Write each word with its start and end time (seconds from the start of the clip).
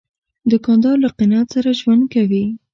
دوکاندار 0.51 0.95
له 1.03 1.09
قناعت 1.17 1.47
سره 1.55 1.69
ژوند 1.79 2.03
کوي. 2.13 2.45